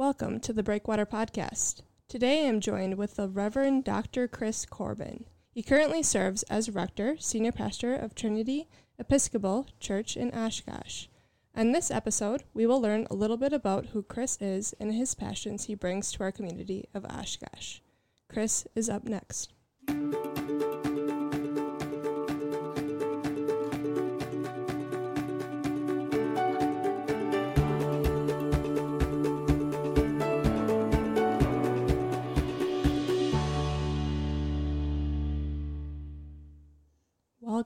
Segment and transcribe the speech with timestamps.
[0.00, 1.82] Welcome to the Breakwater Podcast.
[2.08, 4.26] Today I am joined with the Reverend Dr.
[4.26, 5.26] Chris Corbin.
[5.52, 8.66] He currently serves as rector, senior pastor of Trinity
[8.98, 11.08] Episcopal Church in Oshkosh.
[11.54, 15.14] On this episode, we will learn a little bit about who Chris is and his
[15.14, 17.80] passions he brings to our community of Oshkosh.
[18.26, 19.52] Chris is up next.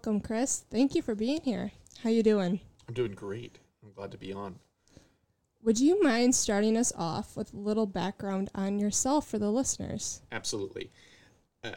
[0.04, 0.66] Welcome, Chris.
[0.70, 1.72] Thank you for being here.
[2.02, 2.60] How you doing?
[2.86, 3.58] I'm doing great.
[3.82, 4.56] I'm glad to be on.
[5.62, 10.20] Would you mind starting us off with a little background on yourself for the listeners?
[10.30, 10.90] Absolutely.
[11.64, 11.76] Uh,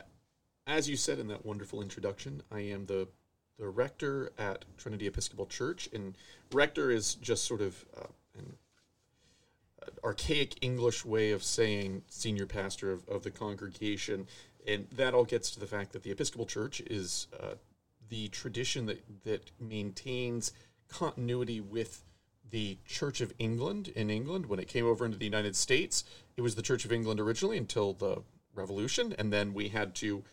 [0.67, 3.08] as you said in that wonderful introduction, I am the
[3.58, 6.17] the rector at Trinity Episcopal Church, and
[6.52, 8.58] rector is just sort of uh, an
[10.03, 14.28] archaic English way of saying senior pastor of, of the congregation,
[14.67, 17.53] and that all gets to the fact that the Episcopal Church is uh,
[18.09, 20.52] the tradition that that maintains
[20.88, 22.03] continuity with
[22.50, 26.03] the Church of England in England when it came over into the United States.
[26.38, 28.23] It was the Church of England originally until the
[28.55, 30.23] Revolution, and then we had to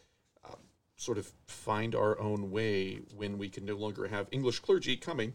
[0.44, 0.54] uh,
[0.96, 5.34] sort of find our own way when we could no longer have English clergy coming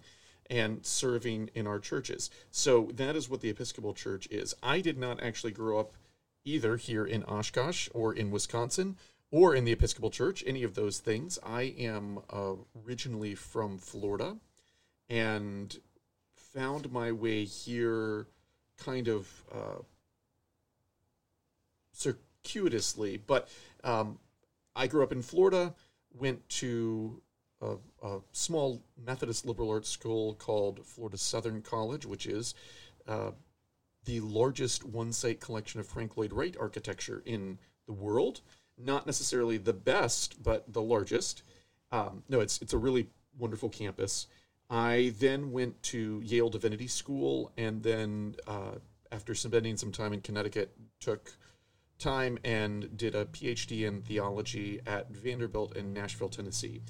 [0.49, 2.31] and serving in our churches.
[2.49, 4.55] So that is what the Episcopal Church is.
[4.63, 5.93] I did not actually grow up
[6.45, 8.97] either here in Oshkosh or in Wisconsin
[9.31, 11.37] or in the Episcopal Church, any of those things.
[11.43, 12.53] I am uh,
[12.85, 14.37] originally from Florida
[15.09, 15.77] and
[16.35, 18.27] found my way here
[18.77, 19.81] kind of uh,
[21.93, 23.17] circuitously.
[23.17, 23.49] But
[23.83, 24.19] um,
[24.75, 25.73] I grew up in Florida,
[26.13, 27.21] went to
[27.61, 32.55] a, a, small Methodist liberal arts school called Florida Southern College, which is
[33.07, 33.31] uh,
[34.05, 38.41] the largest one site collection of Frank Lloyd Wright architecture in the world.
[38.79, 41.43] Not necessarily the best, but the largest.
[41.91, 43.07] Um, no, it's it's a really
[43.37, 44.27] wonderful campus.
[44.69, 48.75] I then went to Yale Divinity School, and then uh,
[49.11, 51.31] after spending some time in Connecticut, took
[51.97, 56.81] time and did a PhD in theology at Vanderbilt in Nashville, Tennessee.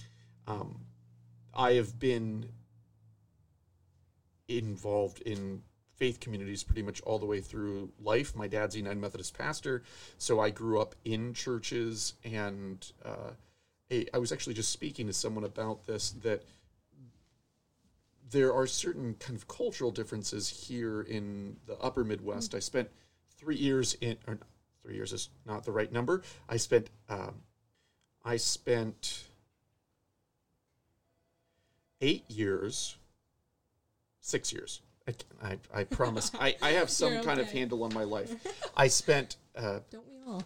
[0.47, 0.81] Um,
[1.53, 2.51] I have been
[4.47, 5.63] involved in
[5.99, 8.35] faith communities pretty much all the way through life.
[8.35, 9.83] My dad's a United Methodist pastor,
[10.17, 13.31] so I grew up in churches, and uh,
[13.91, 16.43] I was actually just speaking to someone about this that
[18.31, 22.51] there are certain kind of cultural differences here in the upper Midwest.
[22.51, 22.57] Mm-hmm.
[22.57, 22.89] I spent
[23.37, 24.39] three years in, or
[24.83, 26.21] three years is not the right number.
[26.47, 27.41] I spent, um,
[28.23, 29.25] I spent
[32.01, 32.97] eight years,
[34.21, 34.81] six years.
[35.41, 36.31] I, I, I promise.
[36.39, 38.35] I, I have some kind of handle on my life.
[38.77, 39.37] I spent.
[39.55, 40.43] Uh, Don't we all?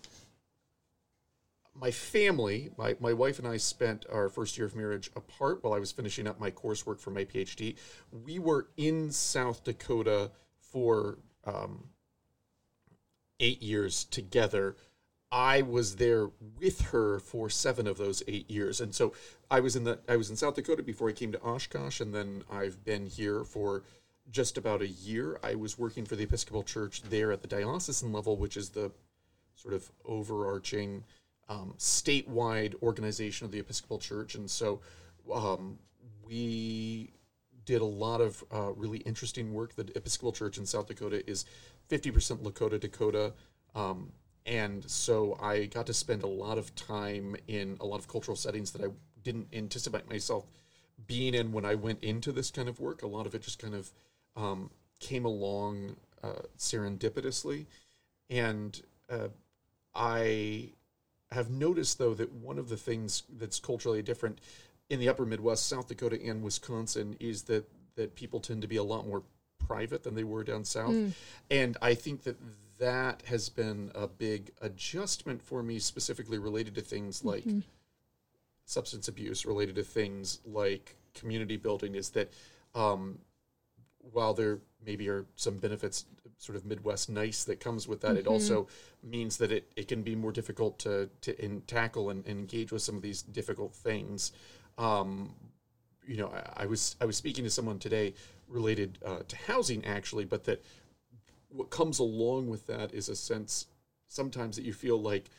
[1.75, 5.73] my family, my, my wife and I spent our first year of marriage apart while
[5.73, 7.75] I was finishing up my coursework for my PhD.
[8.11, 11.85] We were in South Dakota for um,
[13.39, 14.75] eight years together.
[15.31, 16.29] I was there
[16.59, 19.13] with her for seven of those eight years, and so
[19.49, 22.13] I was in the I was in South Dakota before I came to Oshkosh, and
[22.13, 23.83] then I've been here for
[24.31, 25.39] just about a year.
[25.43, 28.91] I was working for the Episcopal Church there at the diocesan level, which is the
[29.55, 31.03] sort of overarching
[31.49, 34.81] um, statewide organization of the Episcopal Church, and so
[35.31, 35.77] um,
[36.25, 37.11] we
[37.65, 39.75] did a lot of uh, really interesting work.
[39.75, 41.45] The Episcopal Church in South Dakota is
[41.89, 43.33] 50% Lakota Dakota.
[43.75, 44.11] Um,
[44.45, 48.35] and so I got to spend a lot of time in a lot of cultural
[48.35, 48.89] settings that I
[49.23, 50.45] didn't anticipate myself
[51.07, 53.01] being in when I went into this kind of work.
[53.03, 53.91] A lot of it just kind of
[54.35, 57.65] um, came along uh, serendipitously.
[58.29, 59.29] And uh,
[59.93, 60.69] I
[61.31, 64.39] have noticed though that one of the things that's culturally different
[64.89, 68.77] in the upper Midwest, South Dakota and Wisconsin is that that people tend to be
[68.77, 69.23] a lot more
[69.59, 70.93] private than they were down south.
[70.93, 71.11] Mm.
[71.51, 72.37] And I think that
[72.79, 77.59] that has been a big adjustment for me specifically related to things like mm-hmm.
[78.65, 82.33] substance abuse related to things like community building is that
[82.73, 83.19] um,
[84.11, 86.05] while there maybe are some benefits
[86.37, 88.17] sort of midwest nice that comes with that mm-hmm.
[88.17, 88.67] it also
[89.01, 92.71] means that it, it can be more difficult to, to in, tackle and, and, engage
[92.71, 94.33] with some of these difficult things
[94.77, 95.33] um,
[96.05, 98.13] you know I, I, was i was speaking to someone today
[98.47, 100.63] related uh, to housing actually but that
[101.49, 103.67] what comes along with that is a sense
[104.07, 105.29] sometimes that you feel like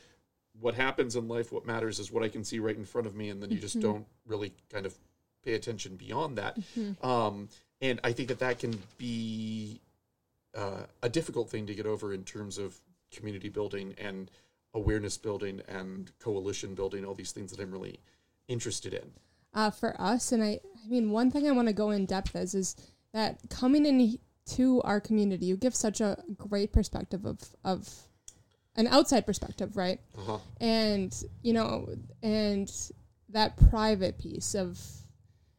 [0.59, 3.15] what happens in life what matters is what i can see right in front of
[3.15, 3.93] me and then you just mm-hmm.
[3.93, 4.97] don't really kind of
[5.45, 7.07] pay attention beyond that mm-hmm.
[7.07, 7.49] um,
[7.85, 9.81] and I think that that can be
[10.57, 12.75] uh, a difficult thing to get over in terms of
[13.13, 14.31] community building and
[14.73, 18.01] awareness building and coalition building, all these things that I'm really
[18.49, 19.13] interested in.
[19.53, 22.35] Uh, for us, and I, I mean, one thing I want to go in depth
[22.35, 22.75] is is
[23.13, 27.89] that coming into our community, you give such a great perspective of of
[28.77, 30.01] an outside perspective, right?
[30.19, 30.39] Uh-huh.
[30.61, 31.89] And you know,
[32.23, 32.73] and
[33.29, 34.81] that private piece of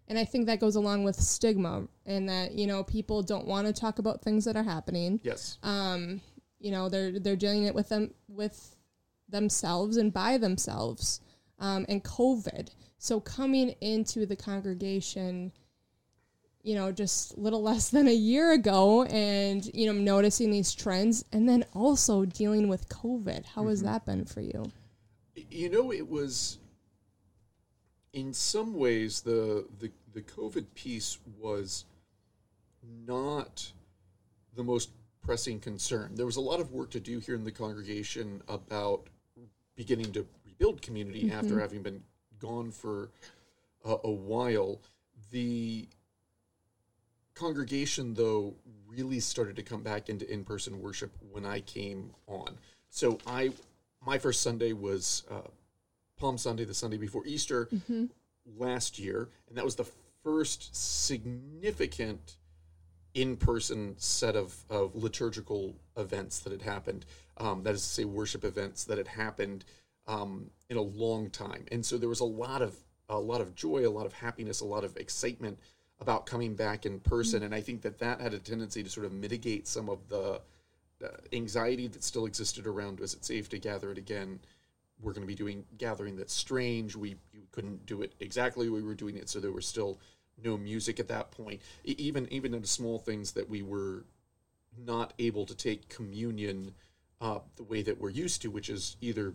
[0.08, 3.68] and I think that goes along with stigma and that, you know, people don't want
[3.68, 5.20] to talk about things that are happening.
[5.24, 5.58] Yes.
[5.64, 6.22] Um,
[6.60, 8.76] you know, they're they're dealing it with them with
[9.30, 11.22] themselves and by themselves.
[11.58, 12.70] Um, and COVID.
[12.98, 15.52] So coming into the congregation,
[16.62, 21.26] you know, just little less than a year ago and, you know, noticing these trends
[21.32, 23.46] and then also dealing with COVID.
[23.46, 24.72] How has that been for you?
[25.50, 26.60] You know, it was
[28.16, 31.86] in some ways the the the COVID piece was
[33.06, 33.72] not
[34.56, 34.90] the most
[35.22, 36.16] pressing concern.
[36.16, 39.08] There was a lot of work to do here in the congregation about
[39.76, 42.02] beginning to rebuild community after having been
[42.40, 43.10] gone for
[43.84, 44.80] a, a while.
[45.32, 45.90] The
[47.34, 48.54] congregation, though,
[48.88, 52.58] really started to come back into in-person worship when I came on.
[52.90, 53.52] So I,
[54.06, 55.50] my first Sunday was uh,
[56.18, 57.70] Palm Sunday, the Sunday before Easter
[58.58, 59.88] last year, and that was the
[60.24, 62.38] first significant
[63.14, 67.06] in-person set of, of liturgical events that had happened.
[67.38, 69.66] Um, that is to say, worship events that had happened
[70.08, 72.76] um, in a long time, and so there was a lot of
[73.08, 75.60] a lot of joy, a lot of happiness, a lot of excitement
[76.00, 79.06] about coming back in person, and I think that that had a tendency to sort
[79.06, 80.42] of mitigate some of the
[81.04, 84.40] uh, anxiety that still existed around was it safe to gather it again
[85.02, 86.96] we're going to be doing gathering that's strange.
[86.96, 90.00] We you couldn't do it exactly we were doing it so there was still
[90.44, 91.62] no music at that point.
[91.84, 94.06] Even even into small things that we were
[94.78, 96.74] not able to take communion
[97.22, 99.34] uh, the way that we're used to which is either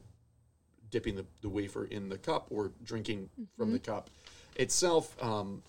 [0.90, 4.10] dipping the, the wafer in the cup or drinking from the cup
[4.56, 5.62] itself um,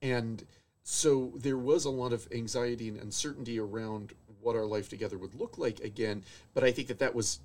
[0.00, 0.44] and
[0.82, 5.34] so there was a lot of anxiety and uncertainty around what our life together would
[5.34, 6.22] look like again
[6.54, 7.40] but i think that that was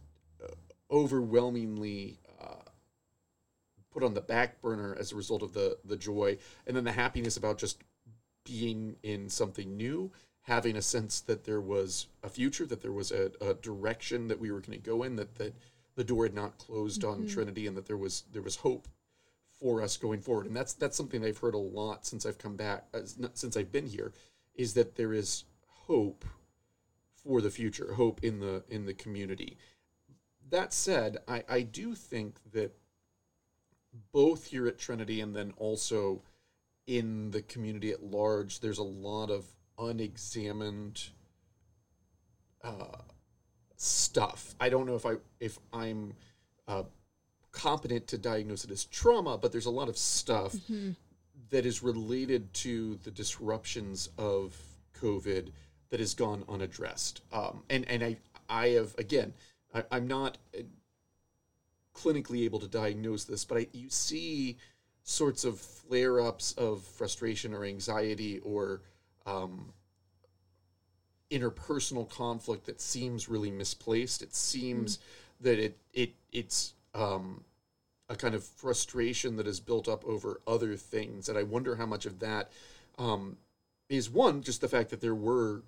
[0.92, 2.70] overwhelmingly uh,
[3.92, 6.92] put on the back burner as a result of the the joy and then the
[6.92, 7.84] happiness about just
[8.44, 10.12] being in something new
[10.44, 14.40] having a sense that there was a future that there was a, a direction that
[14.40, 15.56] we were going to go in that that
[15.96, 18.88] the door had not closed on trinity and that there was there was hope
[19.62, 20.48] for us going forward.
[20.48, 23.02] And that's that's something i've heard a lot since i've come back uh,
[23.34, 24.12] since i've been here
[24.56, 26.26] is that there is hope
[27.14, 29.58] for the future hope in the in the community
[30.51, 32.75] that said i i do think that
[34.13, 36.21] both here at trinity and then also
[36.88, 39.45] in the community at large there's a lot of
[39.80, 41.09] unexamined
[42.63, 42.98] uh,
[43.75, 44.53] stuff.
[44.59, 46.13] I don't know if i if i'm
[46.68, 46.83] uh,
[47.51, 50.56] competent to diagnose it as trauma but there's a lot of stuff
[51.50, 54.56] that is related to the disruptions of
[54.94, 55.50] covid
[55.89, 57.21] that has gone unaddressed.
[57.33, 58.18] Um, and and i
[58.50, 59.33] i have again
[59.73, 60.62] I, i'm not uh,
[61.95, 64.57] clinically able to diagnose this but I, you see
[65.03, 68.81] sorts of flare-ups of frustration or anxiety or
[69.25, 69.73] um,
[71.31, 74.21] interpersonal conflict that seems really misplaced.
[74.21, 74.99] It seems
[75.40, 77.44] that it it it's um,
[78.09, 81.85] a kind of frustration that is built up over other things, and I wonder how
[81.85, 82.51] much of that
[82.99, 83.37] um,
[83.90, 85.63] is one just the fact that there were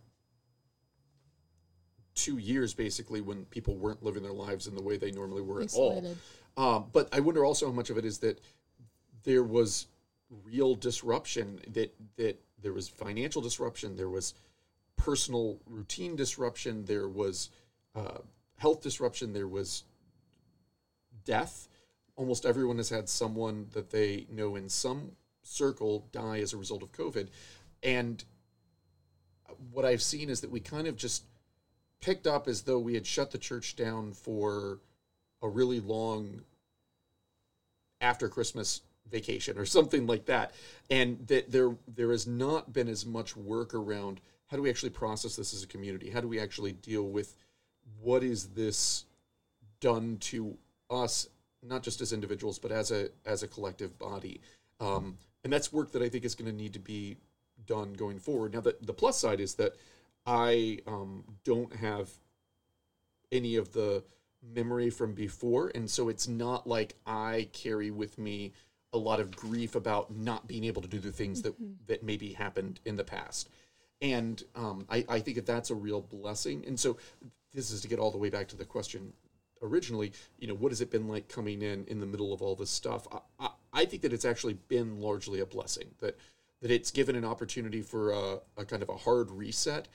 [2.15, 5.61] two years basically when people weren't living their lives in the way they normally were
[5.61, 6.15] at all.
[6.55, 8.39] Um, but I wonder also how much of it is that
[9.23, 9.87] there was
[10.45, 14.33] real disruption that that there was financial disruption, there was
[14.95, 17.49] personal routine disruption, there was
[17.95, 18.19] uh,
[18.57, 19.83] health disruption, there was
[21.25, 21.67] death.
[22.15, 26.83] Almost everyone has had someone that they know in some circle die as a result
[26.83, 27.27] of COVID,
[27.81, 28.23] and
[29.71, 31.23] what I've seen is that we kind of just
[32.03, 34.79] picked up as though we had shut the church down for
[35.41, 36.41] a really long
[38.01, 40.53] after Christmas vacation or something like that,
[40.89, 44.89] and that there there has not been as much work around how do we actually
[44.89, 46.09] process this as a community?
[46.09, 47.35] How do we actually deal with
[48.01, 49.05] what is this
[49.79, 50.57] done to
[50.89, 51.27] us,
[51.63, 54.41] not just as individuals, but as a as a collective body?
[54.79, 57.17] Um, and that's work that I think is going to need to be
[57.65, 58.53] done going forward.
[58.53, 59.75] Now, the, the plus side is that
[60.25, 62.09] I um, don't have
[63.31, 64.03] any of the
[64.41, 68.53] memory from before, and so it's not like I carry with me
[68.93, 71.55] a lot of grief about not being able to do the things that
[71.87, 73.49] that maybe happened in the past.
[74.01, 76.63] and um, I, I think that that's a real blessing.
[76.67, 76.97] And so
[77.53, 79.13] this is to get all the way back to the question
[79.61, 80.11] originally.
[80.37, 82.69] You know, what has it been like coming in in the middle of all this
[82.69, 83.07] stuff?
[83.11, 86.17] I, I, I think that it's actually been largely a blessing that
[86.61, 89.87] that it's given an opportunity for a, a kind of a hard reset.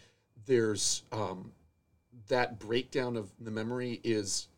[0.46, 1.52] There's um,
[2.28, 4.48] that breakdown of the memory is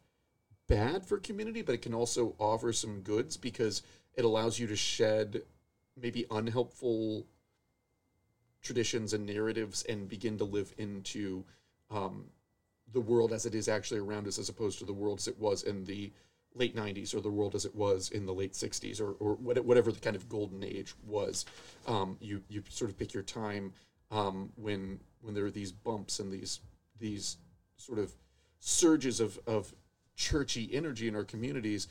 [0.69, 3.83] bad for community, but it can also offer some goods because
[4.15, 5.43] it allows you to shed
[6.01, 7.27] maybe unhelpful
[8.63, 11.45] traditions and narratives and begin to live into
[11.91, 12.27] um,
[12.93, 15.39] the world as it is actually around us as opposed to the world as it
[15.39, 16.13] was in the
[16.55, 19.93] late 90s or the world as it was in the late 60s or, or whatever
[19.93, 21.47] the kind of golden age was.
[21.87, 23.73] Um, you you sort of pick your time
[24.11, 26.61] um, when when there are these bumps and these
[26.99, 27.37] these
[27.77, 28.13] sort of
[28.59, 29.75] surges of, of
[30.17, 31.89] churchy energy in our communities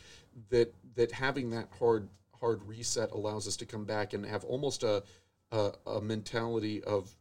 [0.49, 2.09] that that having that hard
[2.39, 5.03] hard reset allows us to come back and have almost a
[5.51, 7.15] a, a mentality of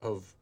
[0.00, 0.34] of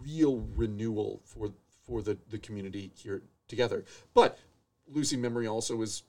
[0.00, 1.52] real renewal for
[1.86, 3.84] for the the community here together.
[4.14, 4.38] But
[4.88, 6.02] losing memory also is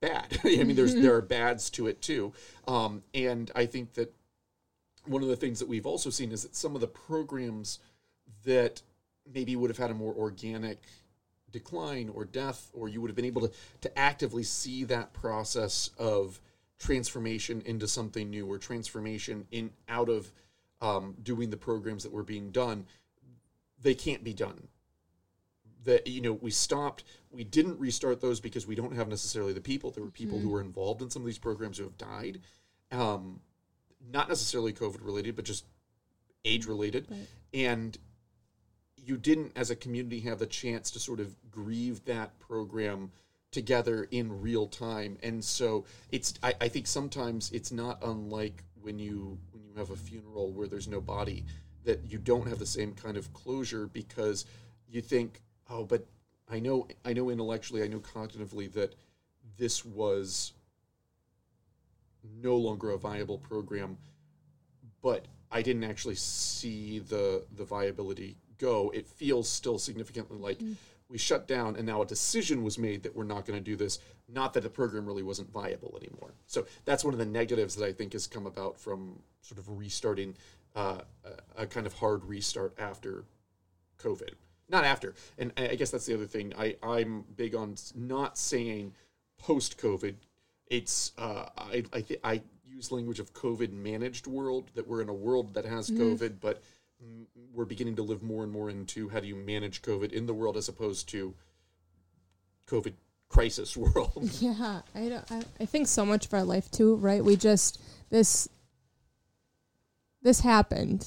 [0.00, 0.40] bad.
[0.44, 2.32] I mean, there's there are bads to it too,
[2.66, 4.12] um, and I think that
[5.06, 7.78] one of the things that we've also seen is that some of the programs
[8.44, 8.82] that
[9.32, 10.78] maybe would have had a more organic
[11.50, 15.90] decline or death, or you would have been able to to actively see that process
[15.98, 16.40] of
[16.78, 20.32] transformation into something new or transformation in out of
[20.80, 22.86] um, doing the programs that were being done
[23.82, 24.68] they can't be done.
[25.84, 29.60] That you know we stopped we didn't restart those because we don't have necessarily the
[29.60, 29.90] people.
[29.90, 30.46] There were people mm-hmm.
[30.46, 32.40] who were involved in some of these programs who have died.
[32.92, 33.40] Um,
[34.08, 35.64] not necessarily covid related but just
[36.44, 37.26] age related right.
[37.52, 37.98] and
[38.96, 43.10] you didn't as a community have the chance to sort of grieve that program
[43.50, 48.98] together in real time and so it's I, I think sometimes it's not unlike when
[48.98, 51.44] you when you have a funeral where there's no body
[51.84, 54.46] that you don't have the same kind of closure because
[54.88, 56.06] you think oh but
[56.48, 58.94] i know i know intellectually i know cognitively that
[59.58, 60.52] this was
[62.40, 63.96] no longer a viable program
[65.02, 68.92] but i didn't actually see the the viability go.
[68.94, 70.76] It feels still significantly like mm.
[71.08, 73.74] we shut down and now a decision was made that we're not going to do
[73.74, 73.98] this
[74.28, 76.34] not that the program really wasn't viable anymore.
[76.46, 79.68] So that's one of the negatives that i think has come about from sort of
[79.76, 80.36] restarting
[80.76, 81.00] uh,
[81.56, 83.24] a, a kind of hard restart after
[83.98, 84.34] covid.
[84.68, 86.52] Not after and i guess that's the other thing.
[86.56, 88.92] I, i'm big on not saying
[89.38, 90.16] post covid
[90.70, 95.08] it's uh, i I, th- I use language of covid managed world that we're in
[95.08, 96.02] a world that has mm-hmm.
[96.02, 96.62] covid but
[97.52, 100.34] we're beginning to live more and more into how do you manage COVID in the
[100.34, 101.34] world as opposed to
[102.66, 102.94] COVID
[103.28, 104.30] crisis world.
[104.40, 107.24] Yeah, I, don't, I, I think so much of our life too, right?
[107.24, 108.48] We just this
[110.22, 111.06] this happened,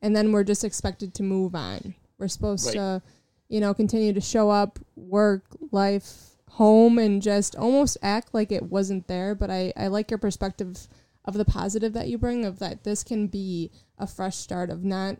[0.00, 1.94] and then we're just expected to move on.
[2.18, 2.74] We're supposed right.
[2.74, 3.02] to,
[3.48, 8.64] you know, continue to show up, work, life, home, and just almost act like it
[8.64, 9.34] wasn't there.
[9.34, 10.88] But I I like your perspective
[11.24, 14.84] of the positive that you bring of that this can be a fresh start of
[14.84, 15.18] not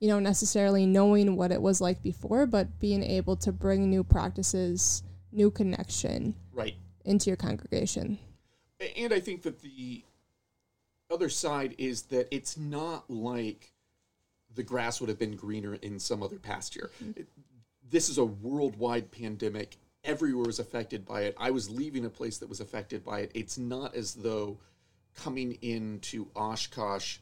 [0.00, 4.02] you know, necessarily knowing what it was like before, but being able to bring new
[4.02, 6.74] practices, new connection right
[7.04, 8.18] into your congregation.
[8.96, 10.02] And I think that the
[11.10, 13.72] other side is that it's not like
[14.54, 16.90] the grass would have been greener in some other pasture.
[17.02, 17.20] Mm-hmm.
[17.20, 17.28] It,
[17.90, 19.76] this is a worldwide pandemic.
[20.04, 21.34] Everywhere was affected by it.
[21.38, 23.30] I was leaving a place that was affected by it.
[23.34, 24.58] It's not as though
[25.14, 27.18] coming into Oshkosh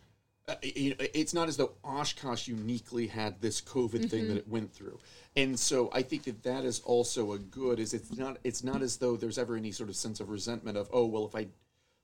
[0.48, 4.06] uh, you know, it's not as though Oshkosh uniquely had this COVID mm-hmm.
[4.06, 4.38] thing that mm-hmm.
[4.38, 4.98] it went through,
[5.36, 7.78] and so I think that that is also a good.
[7.78, 10.78] Is it's not it's not as though there's ever any sort of sense of resentment
[10.78, 11.48] of oh well if I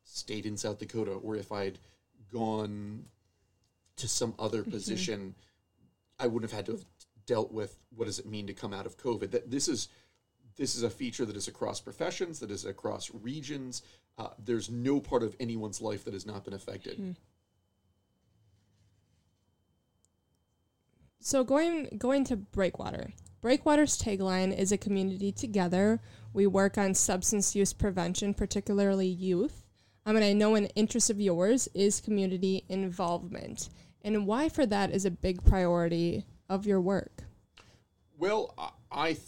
[0.04, 1.78] stayed in South Dakota or if I'd
[2.31, 3.07] gone
[3.97, 4.73] to some other mm-hmm.
[4.73, 5.35] position,
[6.19, 6.85] I wouldn't have had to have
[7.25, 9.31] dealt with what does it mean to come out of COVID.
[9.31, 9.88] That this is
[10.56, 13.82] this is a feature that is across professions, that is across regions.
[14.18, 16.94] Uh, there's no part of anyone's life that has not been affected.
[16.94, 17.12] Mm-hmm.
[21.20, 23.12] So going going to Breakwater.
[23.40, 26.00] Breakwater's tagline is a community together.
[26.32, 29.64] We work on substance use prevention, particularly youth.
[30.06, 33.70] I mean, I know an interest of yours is community involvement,
[34.02, 37.25] and why for that is a big priority of your work.
[38.18, 38.54] Well,
[38.90, 39.20] I th-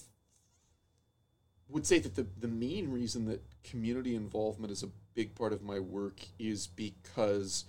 [1.76, 5.62] would say that the, the main reason that community involvement is a big part of
[5.62, 7.66] my work is because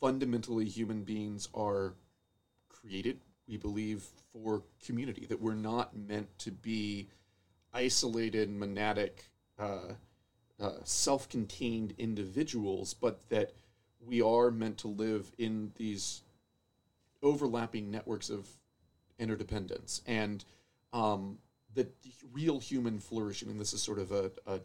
[0.00, 1.92] fundamentally human beings are
[2.70, 4.02] created, we believe,
[4.32, 7.10] for community, that we're not meant to be
[7.74, 9.28] isolated, monadic,
[9.58, 9.92] uh,
[10.58, 13.52] uh, self contained individuals, but that
[14.00, 16.22] we are meant to live in these
[17.22, 18.48] overlapping networks of
[19.18, 20.00] interdependence.
[20.06, 20.42] And
[20.94, 21.36] um,
[21.74, 21.86] the
[22.32, 23.50] real human flourishing.
[23.50, 24.60] And this is sort of a, a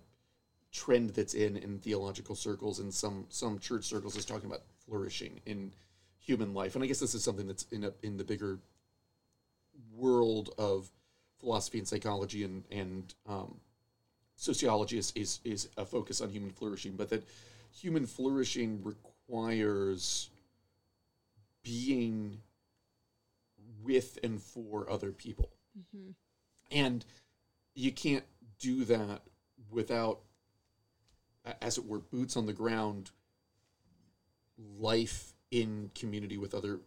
[0.71, 5.39] trend that's in in theological circles and some some church circles is talking about flourishing
[5.45, 5.71] in
[6.19, 6.75] human life.
[6.75, 8.59] And I guess this is something that's in a, in the bigger
[9.95, 10.89] world of
[11.39, 13.59] philosophy and psychology and and um,
[14.35, 17.27] sociology is, is is a focus on human flourishing, but that
[17.71, 20.29] human flourishing requires
[21.63, 22.39] being
[23.83, 25.49] with and for other people.
[25.77, 26.11] Mm-hmm.
[26.73, 27.05] And
[27.75, 28.25] you can't
[28.59, 29.21] do that
[29.69, 30.19] without,
[31.61, 33.11] as it were, boots on the ground,
[34.79, 36.79] life in community with other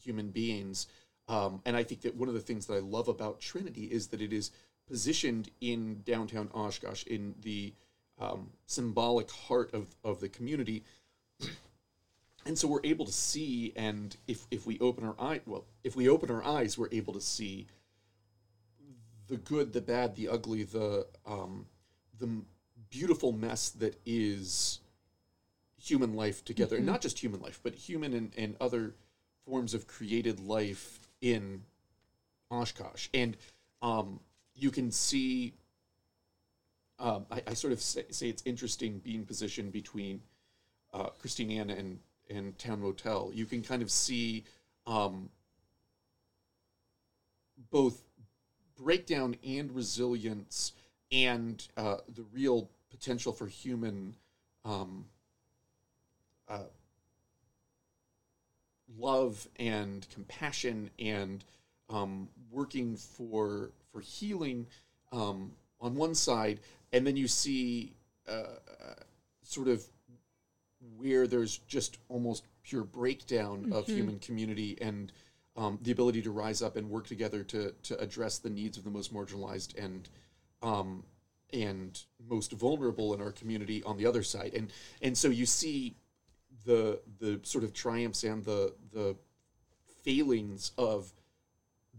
[0.00, 0.86] human beings.
[1.28, 4.08] Um, and I think that one of the things that I love about Trinity is
[4.08, 4.50] that it is
[4.86, 7.72] positioned in downtown Oshkosh, in the
[8.18, 10.84] um, symbolic heart of, of the community.
[12.46, 15.96] And so we're able to see, and if, if we open our eye, well, if
[15.96, 17.66] we open our eyes, we're able to see
[19.34, 21.66] the good, the bad, the ugly, the um,
[22.18, 22.28] the
[22.88, 24.80] beautiful mess that is
[25.76, 26.84] human life together, mm-hmm.
[26.84, 28.94] and not just human life, but human and, and other
[29.44, 31.62] forms of created life in
[32.50, 33.08] Oshkosh.
[33.12, 33.36] And
[33.82, 34.20] um,
[34.54, 35.54] you can see,
[37.00, 40.22] um, I, I, sort of say, say, it's interesting being positioned between
[40.92, 41.08] uh,
[41.48, 41.98] and,
[42.30, 43.32] and Town Motel.
[43.34, 44.44] You can kind of see
[44.86, 45.28] um,
[47.70, 48.04] both
[48.76, 50.72] breakdown and resilience
[51.12, 54.14] and uh, the real potential for human
[54.64, 55.04] um,
[56.48, 56.64] uh,
[58.98, 61.44] love and compassion and
[61.90, 64.66] um, working for for healing
[65.12, 66.60] um, on one side,
[66.92, 67.92] and then you see
[68.28, 68.44] uh,
[69.42, 69.84] sort of
[70.96, 73.72] where there's just almost pure breakdown mm-hmm.
[73.72, 75.12] of human community and
[75.56, 78.84] um, the ability to rise up and work together to to address the needs of
[78.84, 80.08] the most marginalized and
[80.62, 81.04] um,
[81.52, 85.96] and most vulnerable in our community on the other side, and and so you see
[86.64, 89.16] the the sort of triumphs and the the
[90.02, 91.12] failings of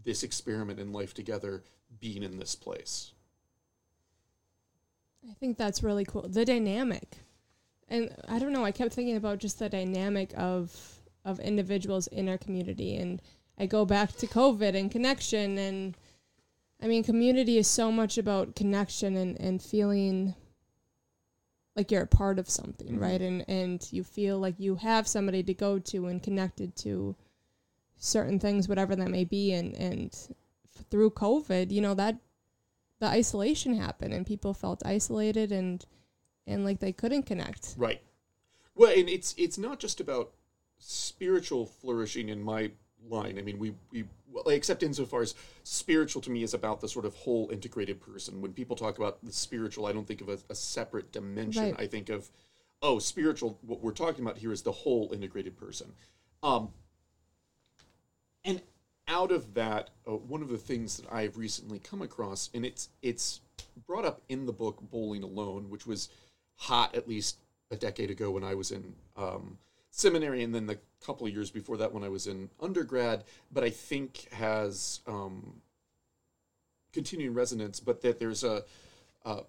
[0.04, 1.64] this experiment in life together
[2.00, 3.12] being in this place.
[5.28, 6.28] I think that's really cool.
[6.28, 7.18] The dynamic.
[7.88, 10.92] And I don't know, I kept thinking about just the dynamic of
[11.24, 13.20] of individuals in our community and
[13.58, 15.96] I go back to COVID and connection and
[16.82, 20.34] I mean community is so much about connection and, and feeling
[21.76, 23.02] like you're a part of something, mm-hmm.
[23.02, 23.20] right?
[23.20, 27.14] And and you feel like you have somebody to go to and connected to
[27.96, 30.14] certain things, whatever that may be, and and
[30.90, 32.18] through COVID, you know that
[32.98, 35.84] the isolation happened and people felt isolated and
[36.46, 37.74] and like they couldn't connect.
[37.76, 38.02] Right.
[38.74, 40.32] Well, and it's it's not just about
[40.78, 42.70] spiritual flourishing in my
[43.10, 43.38] line.
[43.38, 47.04] I mean, we we well, except insofar as spiritual to me is about the sort
[47.04, 48.40] of whole integrated person.
[48.40, 51.64] When people talk about the spiritual, I don't think of a, a separate dimension.
[51.64, 51.80] Right.
[51.80, 52.30] I think of
[52.82, 53.58] oh, spiritual.
[53.62, 55.92] What we're talking about here is the whole integrated person.
[56.42, 56.70] Um,
[58.44, 58.62] and
[59.08, 62.88] out of that, uh, one of the things that I've recently come across, and it's
[63.02, 63.40] it's
[63.86, 66.08] brought up in the book Bowling Alone, which was
[66.56, 67.38] hot at least
[67.70, 69.58] a decade ago when I was in um,
[69.96, 73.64] seminary, and then the couple of years before that when I was in undergrad, but
[73.64, 75.60] I think has um,
[76.92, 77.80] continuing resonance.
[77.80, 78.64] But that there's a
[79.24, 79.40] uh,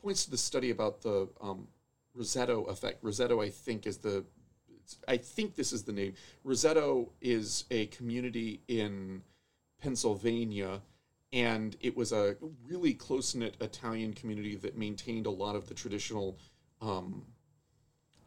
[0.00, 1.68] points to the study about the um,
[2.16, 3.02] Roseto effect.
[3.02, 4.24] Roseto, I think, is the
[5.06, 6.14] I think this is the name.
[6.46, 9.22] Roseto is a community in
[9.82, 10.80] Pennsylvania,
[11.32, 15.74] and it was a really close knit Italian community that maintained a lot of the
[15.74, 16.38] traditional,
[16.80, 17.24] um,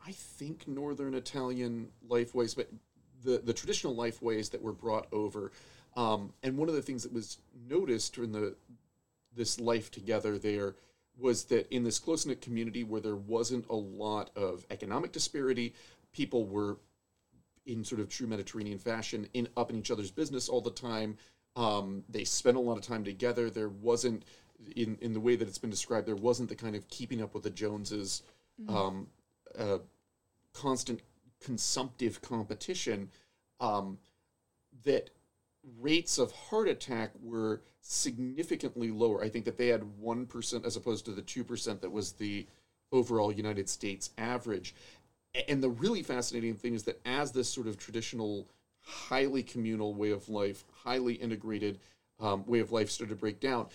[0.05, 2.69] I think, Northern Italian life ways, but
[3.23, 5.51] the, the traditional life ways that were brought over.
[5.95, 7.37] Um, and one of the things that was
[7.69, 8.55] noticed in the
[9.33, 10.75] this life together there
[11.17, 15.73] was that in this close knit community where there wasn't a lot of economic disparity,
[16.11, 16.77] people were
[17.65, 21.17] in sort of true Mediterranean fashion in up in each other's business all the time.
[21.55, 23.49] Um, they spent a lot of time together.
[23.49, 24.23] There wasn't
[24.75, 26.07] in in the way that it's been described.
[26.07, 28.23] There wasn't the kind of keeping up with the Joneses,
[28.61, 28.75] mm-hmm.
[28.75, 29.07] um,
[29.57, 29.79] uh,
[30.53, 31.01] constant
[31.43, 33.09] consumptive competition.
[33.59, 33.97] Um,
[34.83, 35.11] that
[35.79, 39.23] rates of heart attack were significantly lower.
[39.23, 42.13] I think that they had one percent as opposed to the two percent that was
[42.13, 42.47] the
[42.91, 44.73] overall United States average
[45.47, 48.47] and the really fascinating thing is that as this sort of traditional,
[48.81, 51.79] highly communal way of life, highly integrated
[52.19, 53.67] um, way of life started to break down,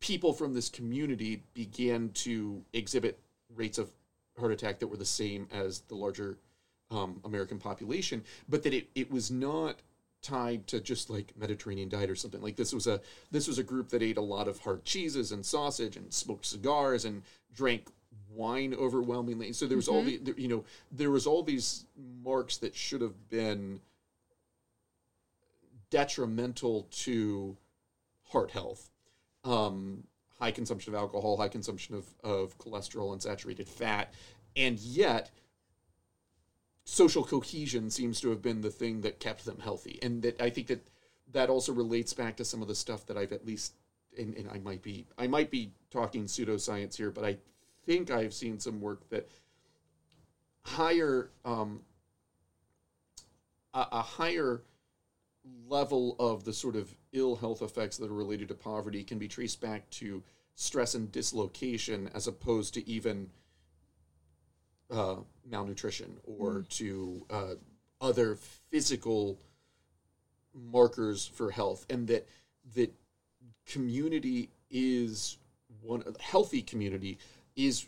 [0.00, 3.18] people from this community began to exhibit
[3.54, 3.90] rates of
[4.38, 6.38] heart attack that were the same as the larger
[6.90, 9.76] um, American population, but that it, it was not
[10.22, 12.40] tied to just like Mediterranean diet or something.
[12.40, 15.32] Like this was a this was a group that ate a lot of hard cheeses
[15.32, 17.22] and sausage and smoked cigars and
[17.54, 17.88] drank
[18.30, 19.52] wine overwhelmingly.
[19.52, 21.86] So there was all the there- you know there was all these
[22.22, 23.80] marks that should have been
[25.90, 27.56] detrimental to
[28.28, 28.90] heart health.
[29.44, 30.04] Um,
[30.42, 34.12] high consumption of alcohol, high consumption of, of cholesterol and saturated fat,
[34.56, 35.30] and yet
[36.84, 40.00] social cohesion seems to have been the thing that kept them healthy.
[40.02, 40.88] And that I think that
[41.30, 43.74] that also relates back to some of the stuff that I've at least
[44.18, 47.36] and, and I might be I might be talking pseudoscience here, but I
[47.86, 49.28] think I've seen some work that
[50.64, 51.82] higher um,
[53.74, 54.62] a, a higher
[55.68, 59.28] level of the sort of ill health effects that are related to poverty can be
[59.28, 60.22] traced back to
[60.54, 63.30] stress and dislocation as opposed to even
[64.90, 65.16] uh,
[65.48, 67.54] malnutrition or to uh,
[68.00, 68.36] other
[68.70, 69.38] physical
[70.54, 71.86] markers for health.
[71.88, 72.28] And that
[72.74, 72.92] that
[73.66, 75.38] community is
[75.80, 77.18] one healthy community
[77.56, 77.86] is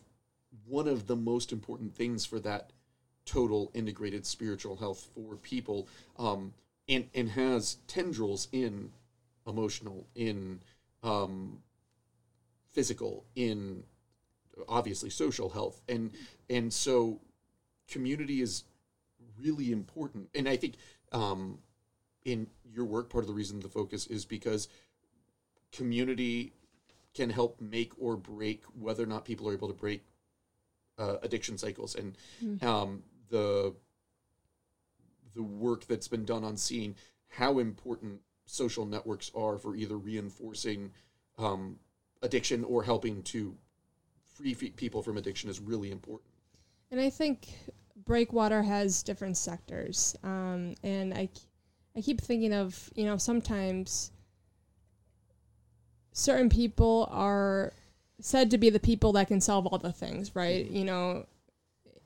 [0.67, 2.71] one of the most important things for that
[3.25, 5.89] total integrated spiritual health for people.
[6.19, 6.53] Um,
[6.89, 8.91] and and has tendrils in
[9.47, 10.61] emotional in
[11.03, 11.59] um,
[12.73, 13.85] physical in
[14.69, 15.81] obviously social health.
[15.89, 16.13] And
[16.49, 17.21] and so
[17.89, 18.65] community is
[19.39, 20.29] really important.
[20.35, 20.75] And i think
[21.13, 21.59] um,
[22.25, 24.69] in your work part of the reason the focus is because
[25.73, 26.53] community
[27.15, 30.03] can help make or break whether or not people are able to break
[30.99, 31.95] uh, addiction cycles.
[31.95, 32.17] And
[32.63, 33.75] um, the
[35.35, 36.95] the work that's been done on seeing
[37.29, 40.91] how important social networks are for either reinforcing
[41.39, 41.77] um,
[42.23, 43.57] addiction or helping to
[44.35, 46.31] free people from addiction is really important.
[46.91, 47.49] And I think
[48.05, 50.17] Breakwater has different sectors.
[50.23, 51.29] Um, and I,
[51.97, 54.11] I keep thinking of, you know, sometimes
[56.13, 57.73] certain people are
[58.21, 60.67] said to be the people that can solve all the things, right?
[60.71, 61.27] You know,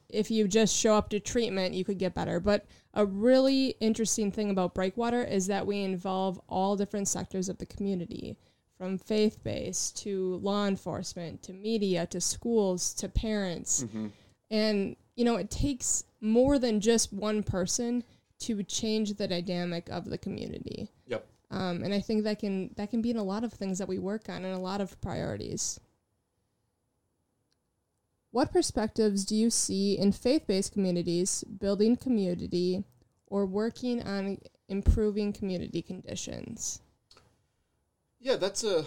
[0.08, 2.40] if you just show up to treatment, you could get better.
[2.40, 7.58] But a really interesting thing about Breakwater is that we involve all different sectors of
[7.58, 8.36] the community
[8.78, 13.82] from faith based to law enforcement to media to schools to parents.
[14.50, 18.04] And, you know, it takes more than just one person
[18.40, 20.90] to change the dynamic of the community.
[21.06, 21.26] Yep.
[21.50, 23.88] Um, and I think that can that can be in a lot of things that
[23.88, 25.80] we work on and a lot of priorities.
[28.30, 32.84] What perspectives do you see in faith-based communities building community
[33.26, 34.38] or working on
[34.68, 36.82] improving community conditions?
[38.20, 38.84] Yeah, that's a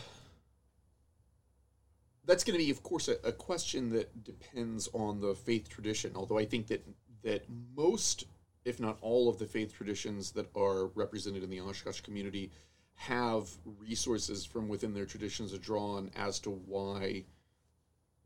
[2.26, 6.12] that's going to be, of course, a, a question that depends on the faith tradition.
[6.16, 6.86] Although I think that
[7.24, 8.26] that most,
[8.66, 12.52] if not all, of the faith traditions that are represented in the Oshkosh community
[12.94, 13.50] have
[13.80, 17.24] resources from within their traditions to draw on as to why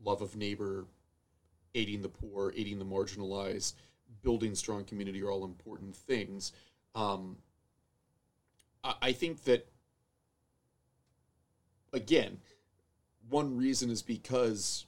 [0.04, 0.86] love of neighbor,
[1.74, 3.74] aiding the poor, aiding the marginalized,
[4.22, 6.52] building strong community are all important things.
[6.94, 7.36] Um,
[8.82, 9.68] I, I think that
[11.92, 12.38] again,
[13.28, 14.86] one reason is because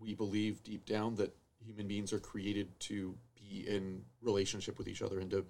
[0.00, 5.02] we believe deep down that human beings are created to be in relationship with each
[5.02, 5.44] other and to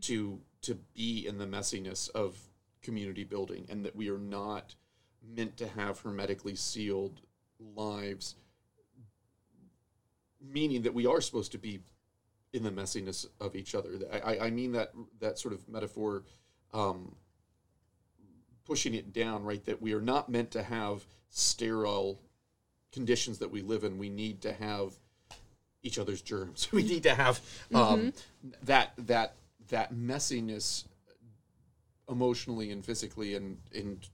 [0.00, 2.38] to to be in the messiness of
[2.82, 4.74] community building and that we are not
[5.34, 7.20] meant to have hermetically sealed
[7.58, 8.36] lives
[10.52, 11.80] meaning that we are supposed to be
[12.52, 13.90] in the messiness of each other
[14.24, 16.22] i, I- mean that that sort of metaphor
[16.74, 17.14] um,
[18.66, 19.64] pushing it down, right?
[19.64, 22.20] That we are not meant to have sterile
[22.92, 23.96] conditions that we live in.
[23.96, 24.92] We need to have
[25.82, 26.68] each other's germs.
[26.72, 27.40] we need to have
[27.72, 28.12] um,
[28.64, 29.36] that that
[29.68, 30.84] that messiness
[32.10, 34.06] emotionally and physically and and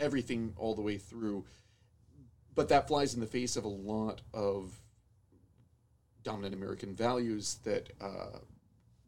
[0.00, 1.44] everything all the way through.
[2.56, 4.80] But that flies in the face of a lot of
[6.24, 8.38] dominant American values that uh,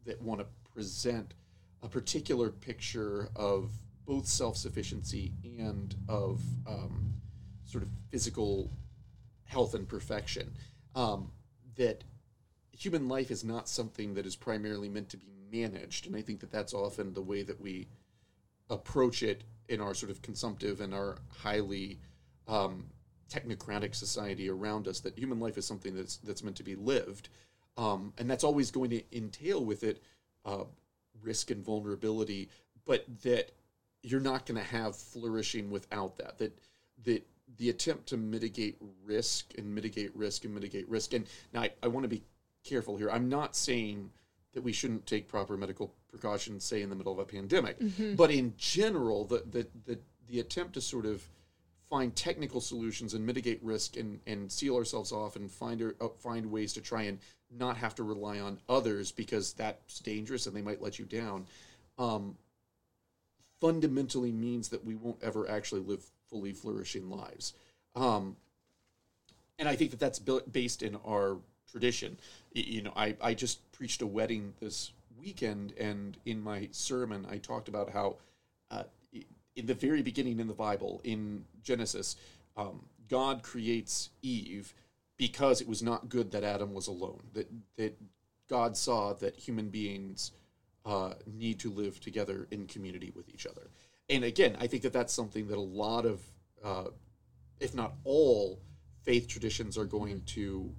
[0.05, 1.33] that want to present
[1.83, 3.71] a particular picture of
[4.05, 7.13] both self sufficiency and of um,
[7.65, 8.71] sort of physical
[9.45, 10.53] health and perfection.
[10.95, 11.31] Um,
[11.75, 12.03] that
[12.71, 16.39] human life is not something that is primarily meant to be managed, and I think
[16.41, 17.87] that that's often the way that we
[18.69, 21.99] approach it in our sort of consumptive and our highly
[22.47, 22.85] um,
[23.29, 24.99] technocratic society around us.
[24.99, 27.29] That human life is something that's that's meant to be lived,
[27.77, 30.01] um, and that's always going to entail with it
[30.45, 30.63] uh,
[31.21, 32.49] risk and vulnerability,
[32.85, 33.51] but that
[34.01, 36.37] you're not going to have flourishing without that.
[36.37, 36.59] That
[37.05, 41.13] that the attempt to mitigate risk and mitigate risk and mitigate risk.
[41.13, 42.23] And now I, I want to be
[42.63, 43.09] careful here.
[43.09, 44.11] I'm not saying
[44.53, 47.77] that we shouldn't take proper medical precautions, say in the middle of a pandemic,
[48.15, 51.27] but in general, the the the, the attempt to sort of
[51.89, 56.45] find technical solutions and mitigate risk and, and seal ourselves off and find uh, find
[56.45, 57.19] ways to try and
[57.51, 61.45] not have to rely on others because that's dangerous and they might let you down
[61.97, 62.35] um,
[63.59, 67.53] fundamentally means that we won't ever actually live fully flourishing lives.
[67.95, 68.37] Um,
[69.57, 71.37] and i think that that's built, based in our
[71.69, 72.17] tradition.
[72.53, 77.37] You know I, I just preached a wedding this weekend and in my sermon i
[77.37, 78.15] talked about how
[78.71, 78.83] uh,
[79.59, 82.15] in the very beginning in the Bible, in Genesis,
[82.55, 84.73] um, God creates Eve
[85.17, 87.21] because it was not good that Adam was alone.
[87.33, 87.97] That that
[88.47, 90.31] God saw that human beings
[90.85, 93.69] uh, need to live together in community with each other.
[94.09, 96.21] And again, I think that that's something that a lot of,
[96.63, 96.85] uh,
[97.59, 98.59] if not all,
[99.03, 100.73] faith traditions are going to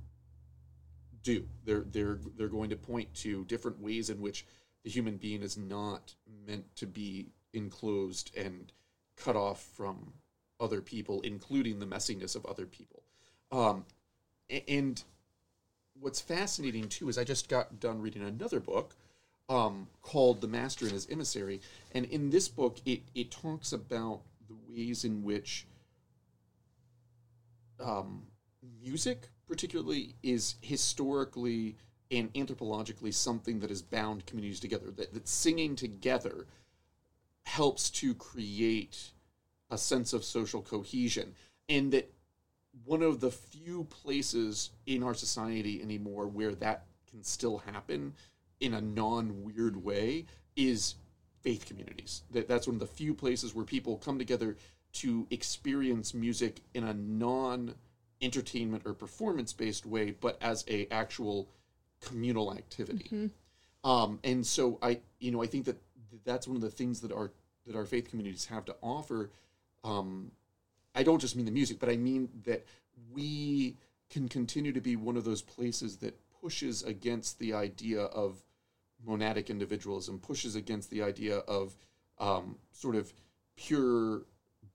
[1.23, 1.45] do.
[1.65, 4.47] They're they're they're going to point to different ways in which
[4.85, 6.15] the human being is not
[6.47, 8.73] meant to be enclosed and
[9.17, 10.13] cut off from
[10.59, 13.03] other people, including the messiness of other people.
[13.51, 13.85] Um,
[14.69, 15.03] and
[15.99, 18.95] what's fascinating too is I just got done reading another book
[19.49, 21.61] um, called The Master and His Emissary,
[21.93, 25.67] and in this book it it talks about the ways in which
[27.81, 28.27] um,
[28.83, 31.77] music, particularly, is historically
[32.11, 34.91] and anthropologically something that has bound communities together.
[34.91, 36.47] That, that singing together
[37.45, 39.11] helps to create
[39.71, 41.35] a sense of social cohesion,
[41.69, 42.13] and that
[42.85, 48.15] one of the few places in our society anymore where that can still happen
[48.61, 50.27] in a non-weird way
[50.57, 50.97] is
[51.43, 52.23] faith communities.
[52.31, 54.57] That that's one of the few places where people come together
[54.93, 57.75] to experience music in a non
[58.21, 61.49] entertainment or performance based way, but as a actual
[62.01, 63.09] communal activity.
[63.83, 65.81] Um, and so I, you know, I think that
[66.25, 67.31] that's one of the things that our
[67.67, 69.31] that our faith communities have to offer.
[69.85, 70.33] Um,
[70.95, 72.67] I don't just mean the music, but I mean that
[73.13, 73.77] we
[74.09, 78.43] can continue to be one of those places that pushes against the idea of
[79.07, 81.77] monadic individualism, pushes against the idea of
[82.19, 83.13] um, sort of
[83.57, 84.23] pure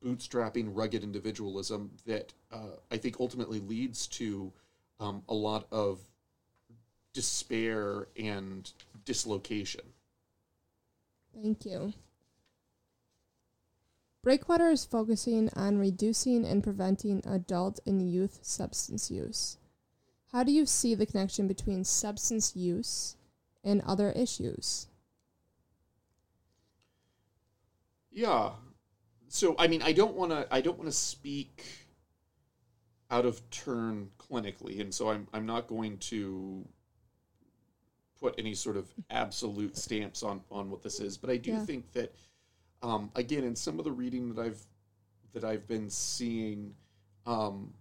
[0.04, 4.52] bootstrapping, rugged individualism that uh, I think ultimately leads to
[5.00, 6.00] um, a lot of
[7.14, 8.72] despair and
[9.06, 9.82] dislocation.
[11.42, 11.94] Thank you.
[14.24, 19.58] Breakwater is focusing on reducing and preventing adult and youth substance use.
[20.32, 23.18] How do you see the connection between substance use
[23.64, 24.88] and other issues?
[28.12, 28.52] Yeah.
[29.28, 30.48] So I mean, I don't want to.
[30.50, 31.64] I don't want to speak
[33.12, 36.66] out of turn clinically, and so I'm I'm not going to
[38.20, 41.18] put any sort of absolute stamps on on what this is.
[41.18, 41.66] But I do Yeah.
[41.66, 42.14] think that,
[42.82, 44.66] um, again, in some of the reading that I've
[45.34, 46.74] that I've been seeing,
[47.26, 47.74] um,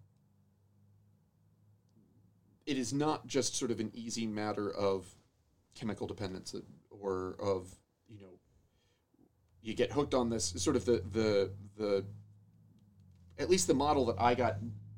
[2.67, 5.07] it is not just sort of an easy matter of
[5.75, 6.55] chemical dependence
[6.91, 7.75] or of
[8.09, 8.39] you know
[9.61, 12.05] you get hooked on this sort of the the the
[13.39, 14.57] at least the model that I got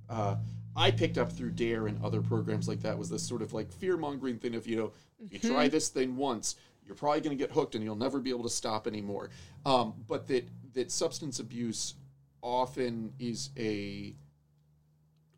[0.09, 0.37] uh,
[0.77, 3.73] I picked up through Dare and other programs like that was this sort of like
[3.73, 7.37] fear mongering thing of you know if you try this thing once you're probably going
[7.37, 9.31] to get hooked and you'll never be able to stop anymore
[9.65, 11.95] um, but that that substance abuse
[12.43, 14.15] often is a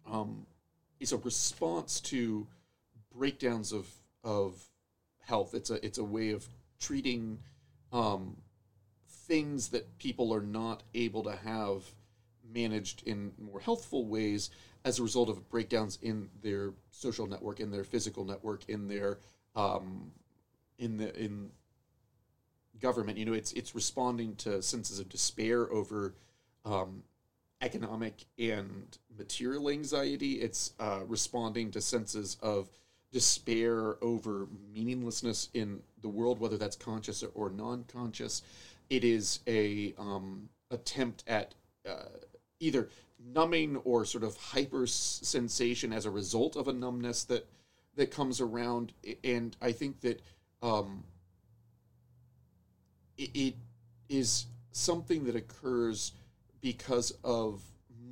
[0.07, 0.47] um,
[1.01, 2.47] is a response to
[3.15, 3.89] breakdowns of
[4.25, 4.55] of
[5.21, 5.55] health.
[5.55, 6.47] It's a it's a way of
[6.81, 7.39] treating
[7.93, 8.37] um,
[9.27, 11.85] things that people are not able to have
[12.51, 14.51] managed in more healthful ways
[14.85, 19.19] as a result of breakdowns in their social network, in their physical network, in their
[19.57, 20.11] um,
[20.79, 21.51] in the in
[22.81, 23.19] government.
[23.19, 26.15] You know, it's it's responding to senses of despair over
[26.65, 27.03] um,
[27.61, 30.35] economic and material anxiety.
[30.35, 32.69] It's uh, responding to senses of
[33.11, 38.43] despair over meaninglessness in the world, whether that's conscious or non-conscious.
[38.91, 41.55] It is a um, attempt at
[41.89, 42.05] uh,
[42.61, 42.89] either
[43.25, 47.47] numbing or sort of hyper sensation as a result of a numbness that
[47.97, 48.93] that comes around.
[49.25, 50.23] And I think that
[50.63, 51.05] um,
[53.17, 53.55] it, it
[54.09, 56.13] is something that occurs
[56.61, 57.63] because of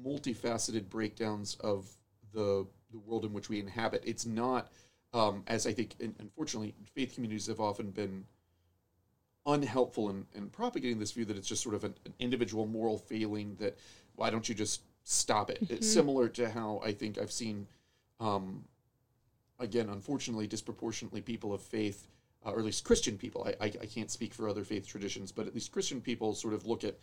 [0.04, 1.88] multifaceted breakdowns of
[2.32, 4.02] the the world in which we inhabit.
[4.06, 4.70] It's not,
[5.12, 8.24] um, as I think, un- unfortunately, faith communities have often been
[9.44, 12.98] unhelpful in, in propagating this view that it's just sort of an, an individual moral
[12.98, 13.78] failing that
[14.16, 15.58] why don't you just stop it?
[15.68, 17.66] It's similar to how I think I've seen
[18.18, 18.64] um,
[19.58, 22.08] again, unfortunately, disproportionately people of faith,
[22.44, 23.46] uh, or at least Christian people.
[23.46, 26.54] I, I, I can't speak for other faith traditions, but at least Christian people sort
[26.54, 26.98] of look at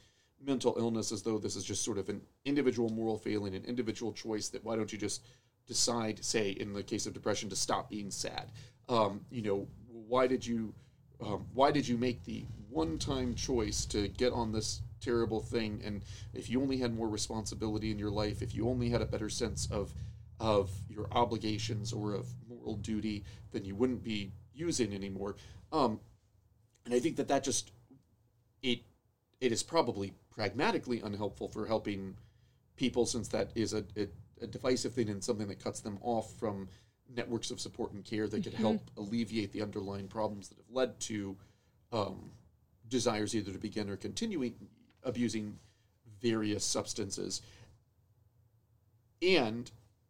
[0.46, 4.12] mental illness as though this is just sort of an individual moral failing, an individual
[4.12, 5.26] choice that why don't you just
[5.66, 8.52] decide, say, in the case of depression, to stop being sad?
[8.90, 10.74] Um, you know, why did you
[11.22, 15.82] um, why did you make the one-time choice to get on this terrible thing?
[15.84, 19.06] And if you only had more responsibility in your life, if you only had a
[19.06, 19.94] better sense of
[20.40, 25.36] of your obligations or of moral duty, then you wouldn't be using anymore.
[25.72, 26.00] Um,
[26.86, 27.72] and I think that that just
[28.62, 28.82] it
[29.40, 32.16] it is probably pragmatically unhelpful for helping
[32.76, 34.08] people since that is a, a,
[34.42, 36.68] a divisive thing and something that cuts them off from
[37.14, 38.64] networks of support and care that could mm-hmm.
[38.64, 41.38] help alleviate the underlying problems that have led to
[41.92, 42.32] um,
[42.88, 44.56] desires either to begin or continuing
[45.04, 45.58] abusing
[46.22, 47.42] various substances.
[49.22, 49.70] And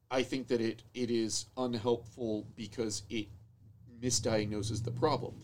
[0.10, 3.28] I think that it, it is unhelpful because it
[4.02, 5.36] misdiagnoses the problem.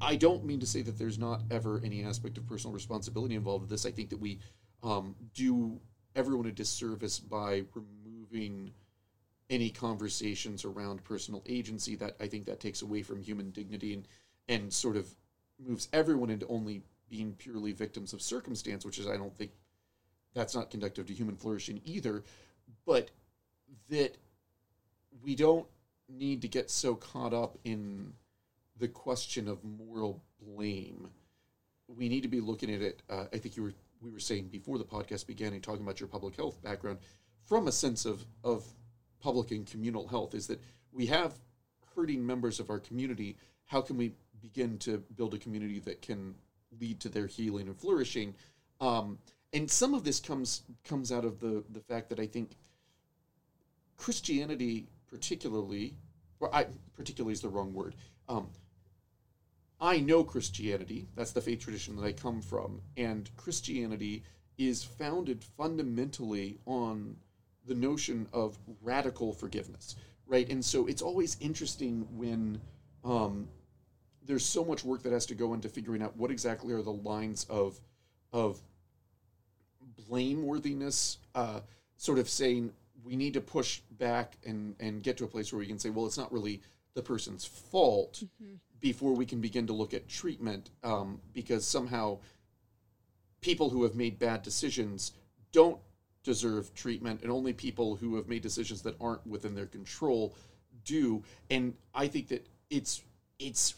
[0.00, 3.62] I don't mean to say that there's not ever any aspect of personal responsibility involved
[3.62, 3.84] with this.
[3.84, 4.38] I think that we
[4.82, 5.80] um, do
[6.16, 8.72] everyone a disservice by removing
[9.50, 14.08] any conversations around personal agency that I think that takes away from human dignity and
[14.48, 15.08] and sort of
[15.58, 19.52] moves everyone into only being purely victims of circumstance, which is I don't think
[20.34, 22.24] that's not conductive to human flourishing either,
[22.86, 23.10] but
[23.88, 24.16] that
[25.22, 25.66] we don't
[26.08, 28.12] need to get so caught up in
[28.78, 31.08] the question of moral blame.
[31.86, 33.02] We need to be looking at it.
[33.08, 35.98] Uh, I think you were we were saying before the podcast began and talking about
[35.98, 36.98] your public health background
[37.46, 38.64] from a sense of of
[39.20, 40.60] public and communal health is that
[40.92, 41.38] we have
[41.94, 43.36] hurting members of our community.
[43.66, 46.34] How can we begin to build a community that can
[46.80, 48.34] lead to their healing and flourishing?
[48.80, 49.18] Um,
[49.52, 52.50] and some of this comes comes out of the the fact that I think
[53.96, 55.94] Christianity, particularly,
[56.40, 57.94] or I particularly is the wrong word.
[58.28, 58.48] Um,
[59.80, 61.08] I know Christianity.
[61.14, 64.24] That's the faith tradition that I come from, and Christianity
[64.56, 67.16] is founded fundamentally on
[67.66, 70.48] the notion of radical forgiveness, right?
[70.48, 72.60] And so it's always interesting when
[73.04, 73.48] um,
[74.24, 76.92] there's so much work that has to go into figuring out what exactly are the
[76.92, 77.80] lines of
[78.32, 78.60] of
[80.10, 81.60] blameworthiness, uh,
[81.96, 82.72] sort of saying
[83.04, 85.90] we need to push back and and get to a place where we can say,
[85.90, 86.60] well, it's not really
[86.94, 88.54] the person's fault mm-hmm.
[88.80, 92.18] before we can begin to look at treatment, um, because somehow
[93.40, 95.12] people who have made bad decisions
[95.52, 95.78] don't
[96.22, 100.34] deserve treatment, and only people who have made decisions that aren't within their control
[100.84, 101.22] do.
[101.50, 103.02] And I think that it's
[103.38, 103.74] it's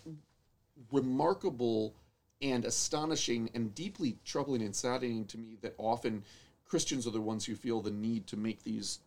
[0.93, 1.95] remarkable
[2.43, 6.23] and astonishing and deeply troubling and saddening to me that often
[6.65, 8.99] Christians are the ones who feel the need to make these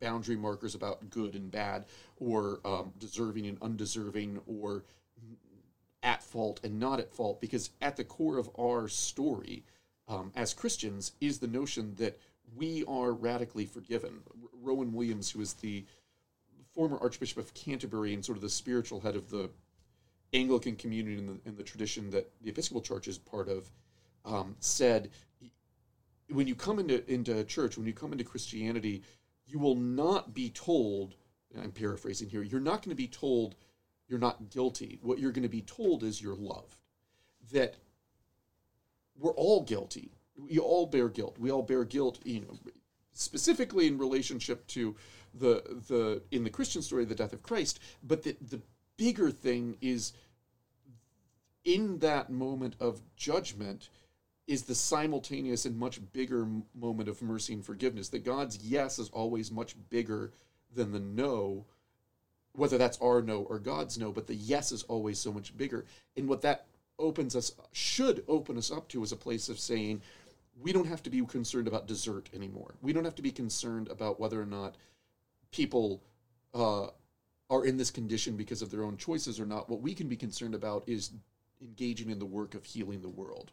[0.00, 1.84] boundary markers about good and bad,
[2.18, 4.84] or um, deserving and undeserving, or
[6.02, 9.62] at fault and not at fault, because at the core of our story
[10.08, 12.18] um, as Christians is the notion that
[12.56, 14.20] we are radically forgiven.
[14.60, 15.84] Rowan Williams, who is the
[16.72, 19.50] former Archbishop of Canterbury and sort of the spiritual head of the
[20.32, 23.70] Anglican community in the, in the tradition that the Episcopal Church is part of,
[24.24, 25.10] um, said,
[26.28, 29.02] when you come into, into church, when you come into Christianity,
[29.46, 31.16] you will not be told,
[31.60, 33.56] I'm paraphrasing here, you're not going to be told
[34.08, 34.98] you're not guilty.
[35.02, 36.80] What you're going to be told is you're loved.
[37.52, 37.76] That
[39.16, 40.10] we're all guilty
[40.48, 41.36] we all bear guilt.
[41.38, 42.58] We all bear guilt, you know,
[43.12, 44.96] specifically in relationship to
[45.34, 47.80] the the in the Christian story, the death of Christ.
[48.02, 48.60] But the the
[49.00, 50.12] bigger thing is
[51.64, 53.88] in that moment of judgment
[54.46, 58.10] is the simultaneous and much bigger moment of mercy and forgiveness.
[58.10, 60.32] That God's yes is always much bigger
[60.74, 61.64] than the no,
[62.52, 65.86] whether that's our no or God's no, but the yes is always so much bigger.
[66.14, 66.66] And what that
[66.98, 70.02] opens us should open us up to is a place of saying,
[70.60, 72.74] we don't have to be concerned about desert anymore.
[72.82, 74.74] We don't have to be concerned about whether or not
[75.52, 76.02] people
[76.52, 76.88] uh,
[77.50, 79.68] are in this condition because of their own choices or not.
[79.68, 81.10] What we can be concerned about is
[81.60, 83.50] engaging in the work of healing the world,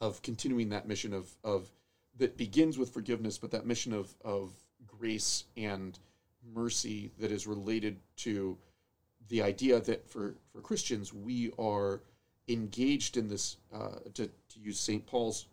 [0.00, 1.68] of continuing that mission of, of
[2.18, 4.52] that begins with forgiveness, but that mission of, of
[4.86, 5.98] grace and
[6.54, 8.58] mercy that is related to
[9.28, 12.02] the idea that for, for Christians, we are
[12.48, 15.06] engaged in this, uh, to, to use St.
[15.06, 15.46] Paul's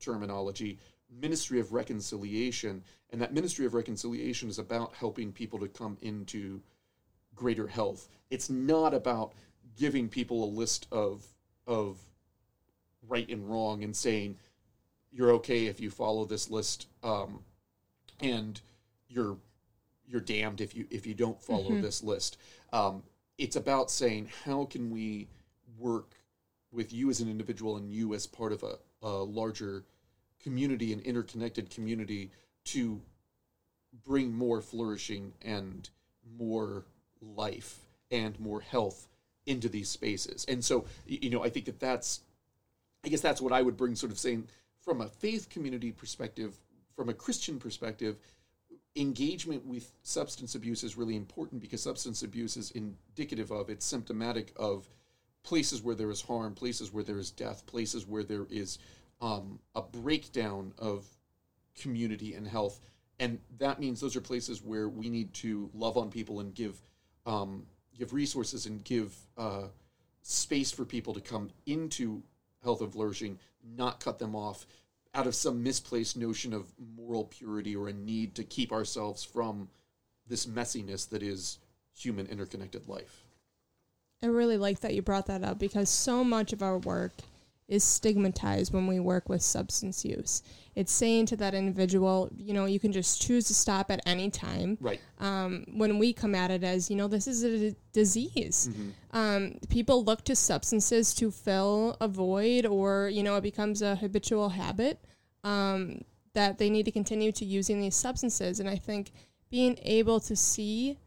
[0.00, 0.78] terminology,
[1.20, 2.82] ministry of reconciliation.
[3.10, 6.60] And that ministry of reconciliation is about helping people to come into
[7.34, 8.08] greater health.
[8.30, 9.32] It's not about
[9.76, 11.26] giving people a list of,
[11.66, 11.98] of
[13.08, 14.36] right and wrong and saying,
[15.12, 17.40] you're okay if you follow this list um,
[18.20, 18.60] and
[19.08, 19.36] you're
[20.06, 22.38] you're damned if you if you don't follow this list.
[22.72, 23.02] Um,
[23.38, 25.28] it's about saying how can we
[25.78, 26.14] work
[26.70, 29.84] with you as an individual and you as part of a, a larger
[30.42, 32.30] community, and interconnected community,
[32.64, 33.00] to
[34.04, 35.90] bring more flourishing and
[36.38, 36.84] more
[37.22, 39.08] life and more health
[39.46, 40.44] into these spaces.
[40.46, 42.20] And so, you know, I think that that's,
[43.04, 44.46] I guess that's what I would bring, sort of saying
[44.80, 46.56] from a faith community perspective,
[46.94, 48.16] from a Christian perspective,
[48.94, 54.52] engagement with substance abuse is really important because substance abuse is indicative of, it's symptomatic
[54.56, 54.86] of
[55.42, 58.78] places where there is harm, places where there is death, places where there is
[59.20, 61.06] um, a breakdown of
[61.74, 62.80] community and health.
[63.18, 66.80] And that means those are places where we need to love on people and give
[67.26, 67.66] um,
[67.98, 69.64] give resources and give uh,
[70.22, 72.22] space for people to come into
[72.62, 73.38] health and flourishing,
[73.76, 74.66] not cut them off
[75.14, 79.68] out of some misplaced notion of moral purity or a need to keep ourselves from
[80.26, 81.58] this messiness that is
[81.94, 83.24] human interconnected life.
[84.22, 87.12] I really like that you brought that up because so much of our work
[87.72, 90.42] is stigmatized when we work with substance use.
[90.74, 94.28] It's saying to that individual, you know, you can just choose to stop at any
[94.30, 94.76] time.
[94.78, 95.00] Right.
[95.18, 98.68] Um, when we come at it as, you know, this is a d- disease.
[99.12, 103.96] Um, people look to substances to fill a void or, you know, it becomes a
[103.96, 105.02] habitual habit
[105.42, 106.02] um,
[106.34, 108.60] that they need to continue to using these substances.
[108.60, 109.12] And I think
[109.50, 110.98] being able to see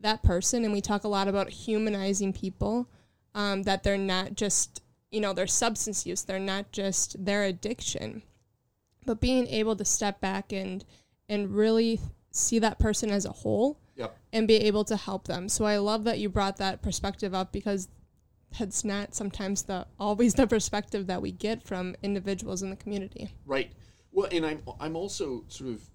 [0.00, 2.88] that person, and we talk a lot about humanizing people,
[3.34, 8.22] um, that they're not just, you know, their substance use, they're not just their addiction,
[9.04, 10.84] but being able to step back and
[11.28, 12.00] and really
[12.32, 14.16] see that person as a whole Yep.
[14.32, 15.48] and be able to help them.
[15.48, 17.88] So I love that you brought that perspective up because
[18.58, 23.30] that's not sometimes the always the perspective that we get from individuals in the community.
[23.44, 23.70] Right.
[24.12, 25.89] Well, and I'm I'm also sort of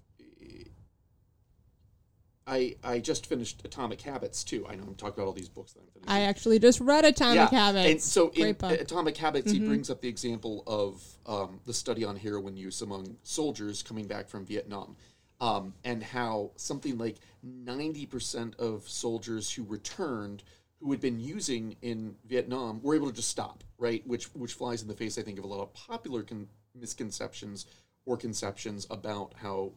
[2.46, 4.66] I I just finished Atomic Habits too.
[4.68, 6.10] I know I'm talking about all these books that I'm finishing.
[6.10, 7.90] I actually just read Atomic Habits.
[7.90, 8.72] And so in Great book.
[8.72, 8.82] Mm-hmm.
[8.82, 13.16] Atomic Habits, he brings up the example of um, the study on heroin use among
[13.22, 14.96] soldiers coming back from Vietnam.
[15.38, 17.16] Um, and how something like
[17.46, 20.42] 90% of soldiers who returned
[20.80, 24.06] who had been using in Vietnam were able to just stop, right?
[24.06, 27.66] Which which flies in the face, I think, of a lot of popular con- misconceptions
[28.04, 29.72] or conceptions about how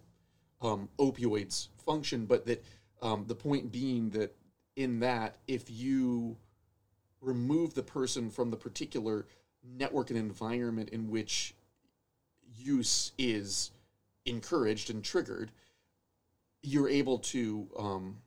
[0.61, 2.63] um, opioids function, but that
[3.01, 4.35] um, the point being that
[4.75, 6.37] in that, if you
[7.19, 9.25] remove the person from the particular
[9.63, 11.55] network and environment in which
[12.55, 13.71] use is
[14.27, 15.49] encouraged and triggered,
[16.61, 18.17] you're able to um,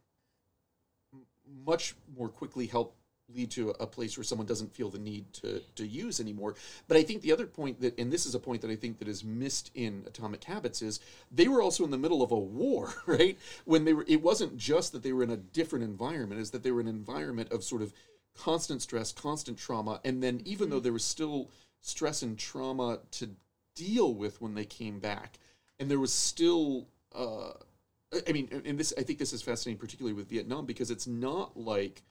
[1.64, 2.96] much more quickly help
[3.28, 6.54] lead to a place where someone doesn't feel the need to, to use anymore.
[6.88, 8.98] But I think the other point that, and this is a point that I think
[8.98, 11.00] that is missed in Atomic Habits, is
[11.30, 13.38] they were also in the middle of a war, right?
[13.64, 16.62] When they were, it wasn't just that they were in a different environment, is that
[16.62, 17.92] they were in an environment of sort of
[18.36, 21.50] constant stress, constant trauma, and then even though there was still
[21.80, 23.30] stress and trauma to
[23.74, 25.38] deal with when they came back,
[25.78, 26.86] and there was still.
[27.14, 27.52] Uh,
[28.12, 31.06] I- I mean, and this I think this is fascinating, particularly with Vietnam, because it's
[31.06, 32.02] not like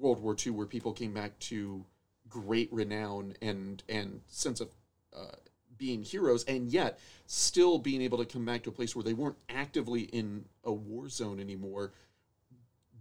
[0.00, 1.84] World War II, where people came back to
[2.28, 4.68] great renown and and sense of
[5.16, 5.36] uh,
[5.76, 9.14] being heroes, and yet still being able to come back to a place where they
[9.14, 11.92] weren't actively in a war zone anymore.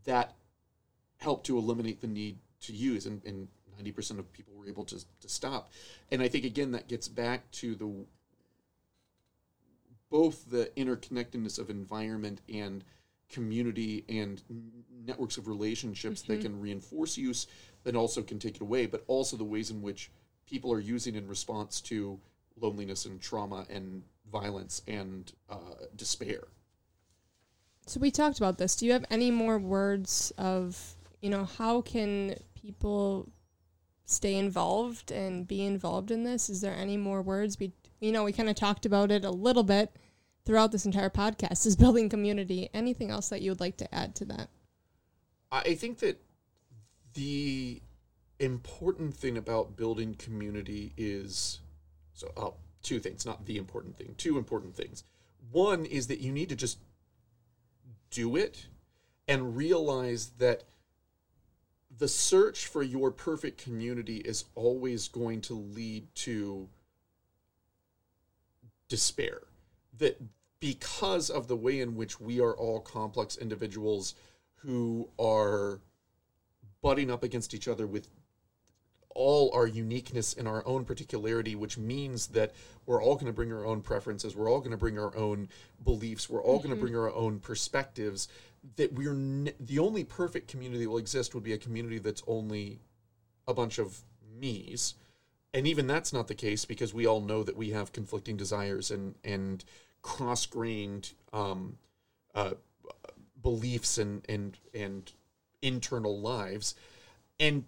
[0.06, 0.34] That
[1.18, 3.48] helped to eliminate the need to use, and, and
[3.82, 5.70] 90% of people were able to, to stop.
[6.12, 8.06] And I think again that gets back to the
[10.10, 12.84] both the interconnectedness of environment and
[13.30, 14.42] community and
[15.06, 17.48] networks of relationships that can reinforce use
[17.84, 20.12] that also can take it away, but also the ways in which
[20.46, 22.20] people are using in response to
[22.60, 26.48] loneliness and trauma and violence and uh, despair.
[27.86, 28.76] So we talked about this.
[28.76, 33.32] Do you have any more words of, you know, how can people
[34.06, 36.50] stay involved and be involved in this?
[36.50, 37.60] Is there any more words?
[37.60, 39.96] We, you know, we kind of talked about it a little bit
[40.46, 41.66] throughout this entire podcast.
[41.66, 42.70] Is building community.
[42.74, 44.50] Anything else that you would like to add to that?
[45.52, 46.22] I think that
[47.14, 47.82] the
[48.40, 51.60] important thing about building community is
[52.14, 55.04] so oh, two things, not the important thing, two important things.
[55.52, 56.78] One is that you need to just
[58.12, 58.68] do it
[59.28, 60.64] and realize that
[61.98, 66.70] the search for your perfect community is always going to lead to
[68.88, 69.42] despair.
[70.00, 70.20] That
[70.60, 74.16] because of the way in which we are all complex individuals
[74.56, 75.80] who are
[76.82, 78.10] butting up against each other with
[79.16, 82.54] all our uniqueness and our own particularity, which means that
[82.86, 85.50] we're all going to bring our own preferences, we're all going to bring our own
[85.84, 86.86] beliefs, we're all going to mm-hmm.
[86.86, 88.28] bring our own perspectives.
[88.76, 92.24] That we're n- the only perfect community that will exist would be a community that's
[92.28, 92.80] only
[93.48, 94.02] a bunch of
[94.38, 94.96] me's,
[95.54, 98.92] and even that's not the case because we all know that we have conflicting desires
[98.92, 99.66] and and
[100.02, 101.78] cross-grained um,
[102.36, 102.52] uh,
[103.42, 105.12] beliefs and and and
[105.62, 106.76] internal lives,
[107.40, 107.66] and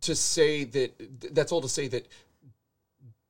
[0.00, 2.08] to say that that's all to say that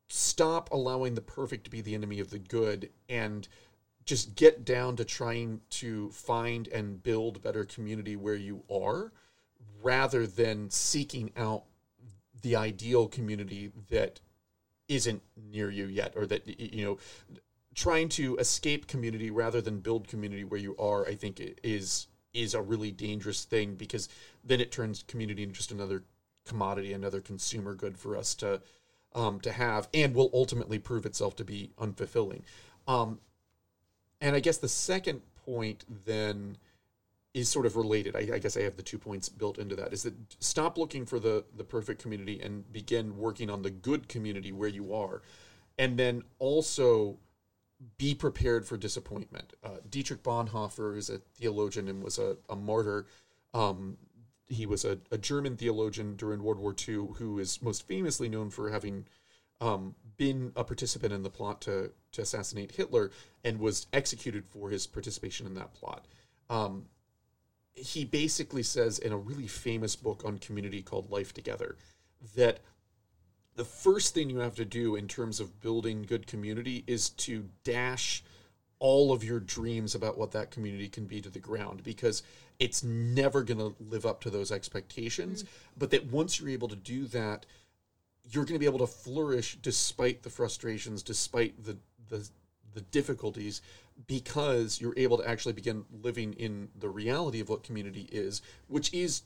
[0.09, 3.49] stop allowing the perfect to be the enemy of the good and
[4.05, 9.13] just get down to trying to find and build better community where you are
[9.83, 11.65] rather than seeking out
[12.43, 14.21] the ideal community that
[14.89, 16.99] isn't near you yet or that you know
[17.75, 22.55] trying to escape community rather than build community where you are i think is is
[22.55, 24.09] a really dangerous thing because
[24.45, 26.05] then it turns community into just another
[26.45, 28.61] commodity another consumer good for us to
[29.15, 32.43] um, to have and will ultimately prove itself to be unfulfilling.
[32.87, 33.21] Um,
[34.21, 36.57] and i guess the second point then
[37.37, 38.17] is sort of related.
[38.17, 39.93] I, I, guess I have the two points built into that.
[39.93, 44.09] Is that stop looking for the the perfect community and begin working on the good
[44.09, 45.21] community where you are,
[45.79, 47.19] and then also
[47.99, 49.53] be prepared for disappointment.
[49.63, 53.07] Uh, Dietrich Bonhoeffer is a theologian and was a, a martyr.
[53.53, 53.99] Um,
[54.47, 58.49] he was a, a, German theologian during World War II who is most famously known
[58.49, 59.07] for having
[59.61, 63.11] um, been a participant in the plot to, to assassinate Hitler
[63.45, 66.07] and was executed for his participation in that plot.
[66.49, 66.87] Um,
[67.77, 71.77] he basically says in a really famous book on community called Life Together
[72.35, 72.61] that
[73.55, 77.49] the first thing you have to do in terms of building good community is to
[77.65, 78.25] dash
[78.79, 82.23] all of your dreams about what that community can be to the ground because
[82.59, 85.53] it's never going to live up to those expectations mm-hmm.
[85.79, 87.47] but that once you're able to do that
[88.31, 91.77] you're going to be able to flourish despite the frustrations despite the
[92.09, 92.29] the
[92.77, 93.63] the difficulties
[94.07, 98.93] because you're able to actually begin living in the reality of what community is, which
[98.93, 99.23] is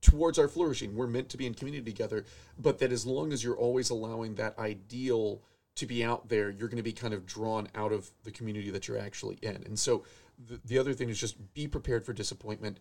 [0.00, 0.96] towards our flourishing.
[0.96, 2.24] We're meant to be in community together,
[2.58, 5.40] but that as long as you're always allowing that ideal
[5.76, 8.70] to be out there, you're going to be kind of drawn out of the community
[8.70, 9.62] that you're actually in.
[9.64, 10.04] And so
[10.48, 12.80] the, the other thing is just be prepared for disappointment.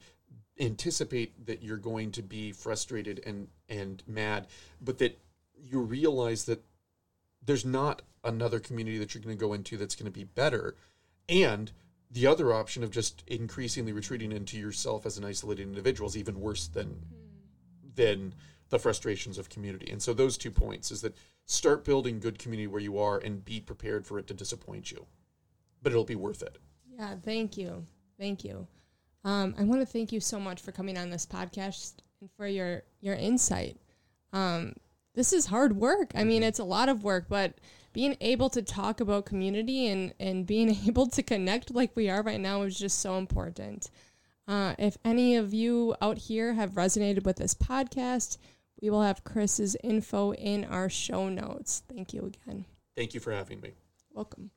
[0.60, 4.48] Anticipate that you're going to be frustrated and and mad,
[4.82, 5.20] but that
[5.56, 6.64] you realize that
[7.44, 10.76] there's not another community that you're going to go into that's going to be better.
[11.28, 11.72] And
[12.12, 16.40] the other option of just increasingly retreating into yourself as an isolated individual is even
[16.40, 17.96] worse than mm.
[17.96, 18.34] than
[18.70, 19.92] the frustrations of community.
[19.92, 21.16] And so those two points is that
[21.46, 25.06] start building good community where you are and be prepared for it to disappoint you.
[25.82, 26.58] But it'll be worth it.
[26.98, 27.86] Yeah thank you.
[28.20, 28.68] Thank you.
[29.24, 32.48] Um, i want to thank you so much for coming on this podcast and for
[32.48, 33.78] your your insight.
[34.34, 34.74] Um,
[35.14, 36.12] this is hard work.
[36.16, 36.50] I mean, mm-hmm.
[36.50, 37.56] it's a lot of work, but
[37.94, 42.24] being able to talk about community and, and being able to connect like we are
[42.24, 43.90] right now is just so important.
[44.48, 48.38] Uh, if any of you out here have resonated with this podcast,
[48.82, 51.84] we will have Chris's info in our show notes.
[51.88, 52.66] Thank you again.
[52.96, 53.72] Thank you for having me.
[54.14, 54.52] Welcome.